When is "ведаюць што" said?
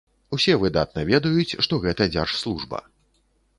1.09-1.81